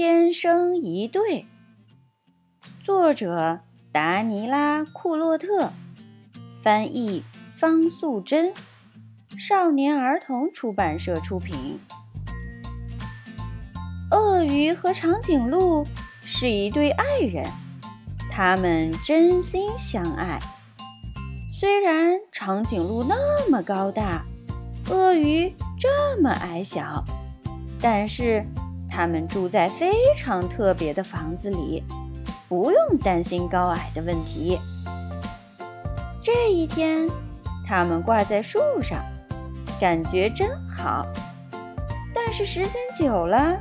[0.00, 1.44] 天生一对，
[2.84, 3.58] 作者
[3.90, 5.72] 达尼拉·库洛特，
[6.62, 7.24] 翻译
[7.56, 8.54] 方素珍，
[9.36, 11.80] 少年儿童出版社出品。
[14.12, 15.84] 鳄鱼和长颈鹿
[16.24, 17.44] 是一对爱人，
[18.30, 20.38] 他们真心相爱。
[21.52, 24.24] 虽然长颈鹿那么高大，
[24.90, 27.04] 鳄鱼这么矮小，
[27.82, 28.44] 但是。
[28.98, 31.84] 他们住在非常特别的房子里，
[32.48, 34.58] 不用担心高矮的问题。
[36.20, 37.08] 这一天，
[37.64, 39.00] 他们挂在树上，
[39.80, 41.06] 感觉真好。
[42.12, 43.56] 但是时间久了，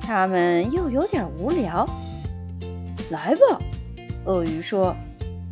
[0.00, 1.86] 他们又有点无聊。
[3.10, 3.58] 来吧，
[4.24, 4.96] 鳄鱼说：“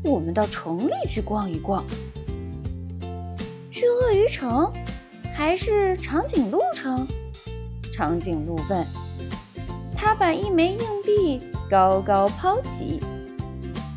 [0.03, 1.85] 我们到城里去逛一逛。”
[3.71, 4.73] 去鳄鱼城，
[5.35, 7.07] 还是长颈鹿城？
[7.93, 9.06] 长颈鹿问。
[10.19, 13.01] 把一枚硬币高高抛起，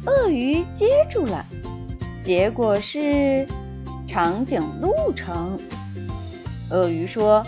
[0.05, 1.45] 鳄鱼接住了，
[2.21, 3.47] 结果是
[4.05, 5.57] 长颈鹿城。
[6.71, 7.45] 鳄鱼说：“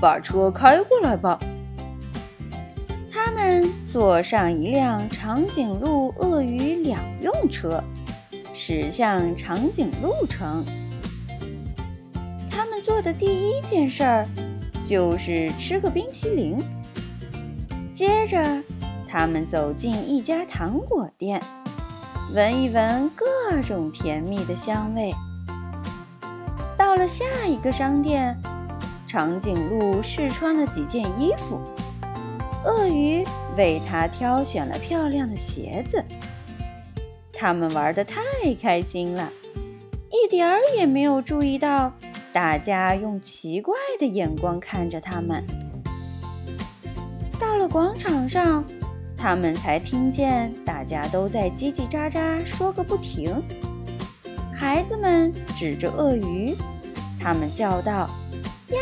[0.00, 1.38] 把车开过来吧。”
[3.10, 7.82] 他们坐上一辆长颈鹿鳄鱼两用车，
[8.52, 10.64] 驶向长颈鹿城。
[12.50, 14.26] 他们做的第一件事儿
[14.84, 16.58] 就是吃个冰淇淋。
[17.98, 18.62] 接着，
[19.08, 21.42] 他们走进一家糖果店，
[22.32, 25.12] 闻一闻各种甜蜜的香味。
[26.76, 28.40] 到了下一个商店，
[29.08, 31.58] 长颈鹿试穿了几件衣服，
[32.64, 33.24] 鳄鱼
[33.56, 36.04] 为它挑选了漂亮的鞋子。
[37.32, 38.22] 他们玩得太
[38.62, 39.28] 开心了，
[40.08, 41.92] 一点儿也没有注意到
[42.32, 45.44] 大家用奇怪的眼光看着他们。
[47.68, 48.64] 广场上，
[49.16, 53.42] 他们才听见大家都在叽叽喳喳说个不停。
[54.54, 56.54] 孩子们指着鳄鱼，
[57.20, 58.08] 他们叫道
[58.72, 58.80] ：“呀，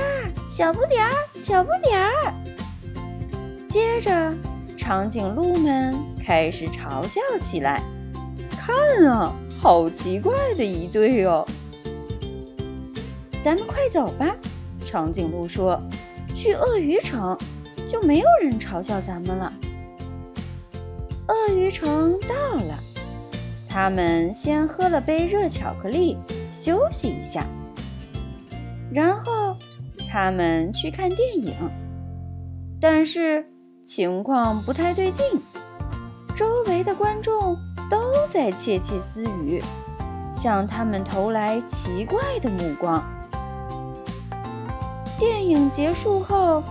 [0.56, 1.12] 小不点儿，
[1.44, 2.33] 小不点儿！”
[3.69, 4.33] 接着，
[4.77, 5.94] 长颈鹿们
[6.25, 7.83] 开始嘲笑起来
[8.56, 11.44] ：“看啊，好奇怪的一对哦！”
[13.43, 14.34] 咱们快走吧，
[14.87, 15.81] 长颈鹿说
[16.37, 17.37] ：“去鳄鱼城。”
[17.88, 19.52] 就没有人嘲笑咱们了。
[21.28, 22.78] 鳄鱼城到了，
[23.69, 26.16] 他们先喝了杯热巧克力，
[26.52, 27.44] 休息一下，
[28.92, 29.56] 然后
[30.08, 31.54] 他们去看电影。
[32.80, 33.44] 但是
[33.84, 35.24] 情况不太对劲，
[36.36, 37.56] 周围的观众
[37.91, 39.60] 都在窃窃私语，
[40.32, 43.03] 向他们投来奇怪的目光。
[45.18, 46.62] 电影结束后。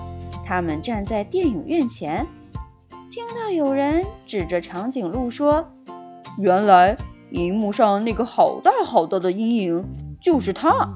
[0.46, 2.28] 他们站在电影院前，
[3.10, 5.72] 听到有人指着长颈鹿说
[6.38, 6.96] ：“原来
[7.32, 9.84] 荧幕上那个好大好大的阴影
[10.22, 10.88] 就是它。”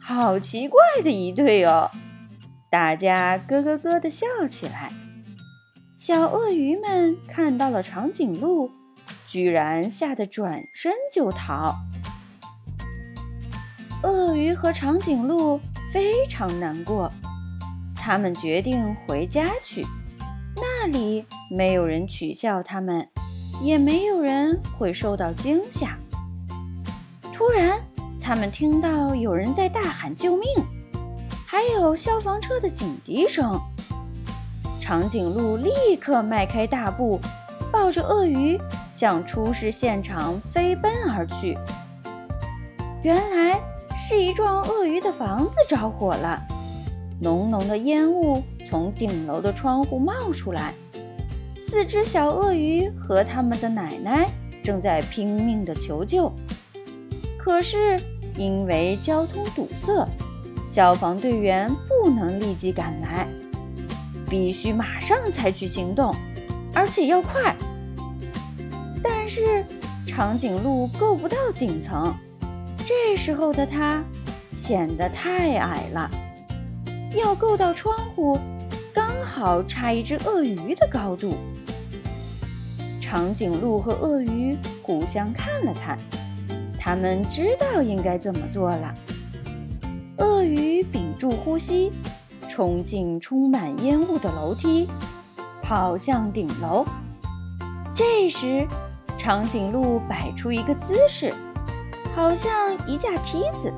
[0.00, 1.90] 好奇怪的一对哦！
[2.70, 4.92] 大家咯咯咯的笑起来。
[5.92, 8.70] 小鳄鱼们看到了长颈鹿，
[9.26, 11.74] 居然吓得转身就逃。
[14.04, 15.58] 鳄鱼和长颈鹿
[15.92, 17.10] 非常难过。
[18.08, 19.86] 他们决定回家去，
[20.56, 23.06] 那里没有人取笑他们，
[23.60, 25.94] 也没有人会受到惊吓。
[27.34, 27.78] 突然，
[28.18, 30.48] 他们听到有人在大喊救命，
[31.46, 33.60] 还有消防车的警笛声。
[34.80, 37.20] 长颈鹿立刻迈开大步，
[37.70, 38.58] 抱着鳄鱼
[38.96, 41.58] 向出事现场飞奔而去。
[43.02, 43.60] 原来
[43.98, 46.42] 是一幢鳄鱼的房子着火了。
[47.20, 50.72] 浓浓的烟雾从顶楼的窗户冒出来，
[51.60, 54.28] 四只小鳄鱼和他们的奶奶
[54.62, 56.32] 正在拼命地求救，
[57.36, 57.98] 可是
[58.36, 60.06] 因为交通堵塞，
[60.70, 63.26] 消防队员不能立即赶来，
[64.30, 66.14] 必须马上采取行动，
[66.72, 67.56] 而且要快。
[69.02, 69.64] 但是
[70.06, 72.14] 长颈鹿够不到顶层，
[72.78, 74.04] 这时候的它
[74.52, 76.10] 显得太矮了。
[77.14, 78.38] 要够到窗户，
[78.94, 81.36] 刚好差一只鳄鱼的高度。
[83.00, 85.98] 长颈鹿和鳄鱼互相看了看，
[86.78, 88.94] 他们知道应该怎么做了。
[90.18, 91.90] 鳄鱼屏住呼吸，
[92.48, 94.86] 冲进充满烟雾的楼梯，
[95.62, 96.84] 跑向顶楼。
[97.94, 98.66] 这时，
[99.16, 101.32] 长颈鹿摆出一个姿势，
[102.14, 102.52] 好像
[102.86, 103.72] 一架梯子。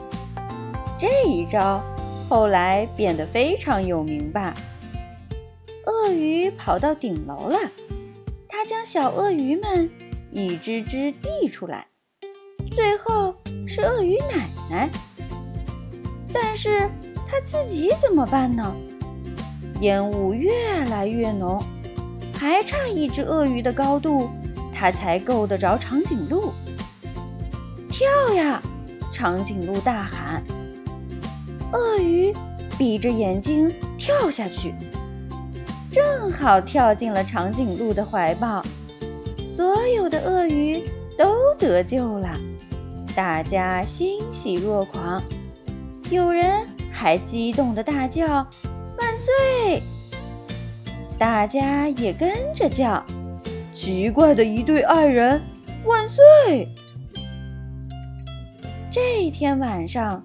[0.98, 1.80] 这一招。
[2.30, 4.54] 后来变得非常有名吧？
[5.84, 7.58] 鳄鱼跑到顶楼了，
[8.48, 9.90] 它将小鳄鱼们
[10.30, 11.88] 一只只递出来。
[12.70, 13.34] 最后
[13.66, 14.88] 是鳄鱼奶奶，
[16.32, 16.88] 但是
[17.26, 18.76] 它自己怎么办呢？
[19.80, 21.60] 烟雾越来越浓，
[22.32, 24.30] 还差一只鳄鱼的高度，
[24.72, 26.52] 它才够得着长颈鹿。
[27.90, 28.62] 跳呀！
[29.12, 30.44] 长颈鹿大喊。
[31.72, 32.34] 鳄鱼
[32.78, 34.74] 闭着眼睛跳下去，
[35.90, 38.62] 正好跳进了长颈鹿的怀抱。
[39.56, 40.82] 所有的鳄鱼
[41.18, 42.28] 都得救了。
[43.14, 45.22] 大家欣喜若狂，
[46.10, 48.24] 有人还激动地大叫
[48.98, 49.82] “万岁”！
[51.18, 53.04] 大家也跟着叫
[53.74, 55.42] ：“奇怪的一对爱人，
[55.84, 56.68] 万岁！”
[58.90, 60.24] 这天晚上，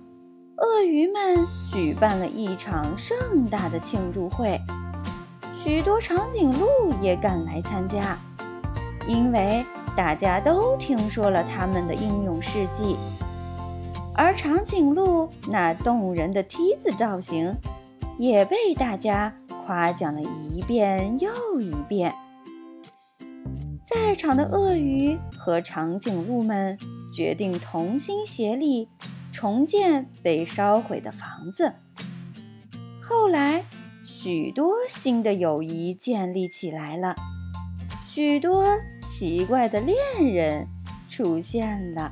[0.58, 4.60] 鳄鱼们举办了一场盛大的庆祝会，
[5.64, 8.18] 许多长颈鹿也赶来参加，
[9.08, 9.66] 因为。
[9.98, 12.98] 大家都听说了他们的英勇事迹，
[14.14, 17.56] 而长颈鹿那动人的梯子造型
[18.18, 19.34] 也被大家
[19.66, 22.14] 夸奖了一遍又一遍。
[23.86, 26.78] 在场的鳄鱼和长颈鹿们
[27.16, 28.90] 决定同心协力
[29.36, 31.74] 重建被烧毁的房子。
[33.02, 33.66] 后来，
[34.06, 37.14] 许多新的友谊建立起来了，
[38.08, 38.66] 许多。
[39.18, 39.98] 奇怪的恋
[40.34, 40.68] 人
[41.10, 42.12] 出现了。